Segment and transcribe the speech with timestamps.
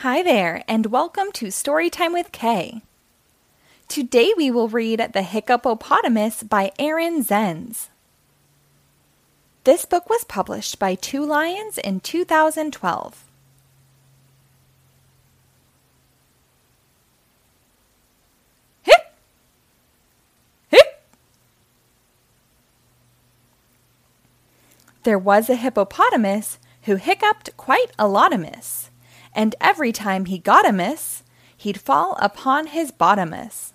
[0.00, 2.82] Hi there, and welcome to Storytime with K.
[3.88, 7.88] Today we will read The Hiccupotamus by Aaron Zenz.
[9.64, 13.24] This book was published by Two Lions in 2012.
[18.82, 19.14] Hip!
[20.68, 21.02] Hip!
[25.04, 28.34] There was a hippopotamus who hiccuped quite a lot
[29.36, 31.22] and every time he got a miss,
[31.56, 33.74] he'd fall upon his bottomus.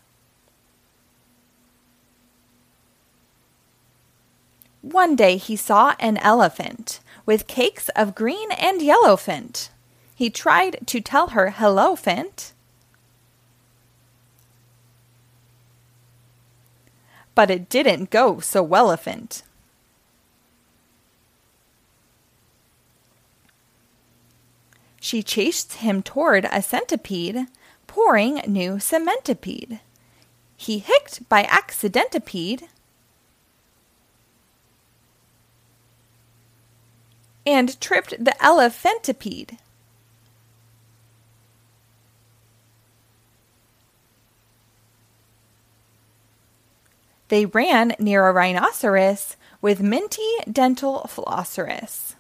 [4.82, 9.70] One day he saw an elephant with cakes of green and yellow fint.
[10.16, 12.54] He tried to tell her hello, Fint.
[17.36, 19.44] But it didn't go so well, Fint.
[25.12, 27.48] She chased him toward a centipede,
[27.86, 29.82] pouring new cementipede.
[30.56, 32.70] He hicked by accidentipede
[37.46, 39.58] and tripped the elephantipede.
[47.28, 52.16] They ran near a rhinoceros with minty dental flosserus.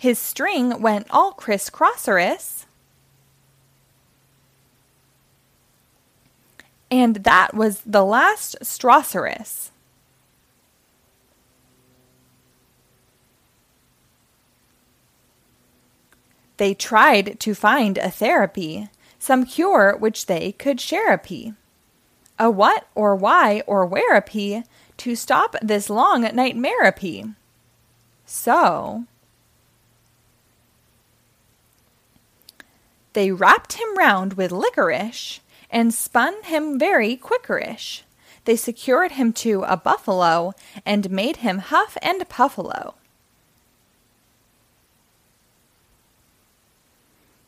[0.00, 2.64] His string went all crisscrosserous.
[6.90, 9.72] And that was the last strawcerus.
[16.56, 21.52] They tried to find a therapy, some cure which they could share a pee.
[22.38, 24.62] A what or why or where a pee
[24.96, 27.26] to stop this long nightmare a pee.
[28.24, 29.04] So
[33.12, 38.04] they wrapped him round with licorice and spun him very quickerish.
[38.44, 40.54] They secured him to a buffalo
[40.86, 42.94] and made him huff and puffalo.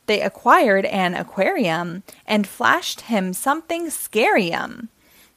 [0.05, 4.89] They acquired an aquarium and flashed him something scarium.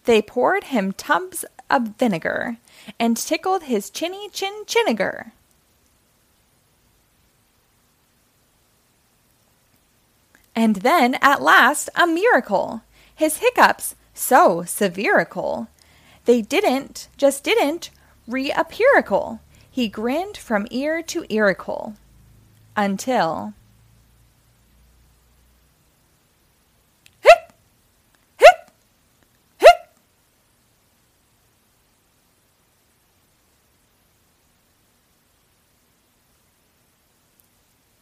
[0.04, 2.56] They poured him tubs of vinegar
[2.98, 5.32] and tickled his chinny chin chiniger.
[10.56, 12.81] And then, at last, a miracle.
[13.15, 15.69] His hiccups, so severical.
[16.25, 17.91] They didn't, just didn't,
[18.27, 19.41] reappearical.
[19.71, 21.97] He grinned from ear to earicle.
[22.75, 23.53] Until.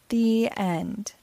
[0.07, 1.13] The end.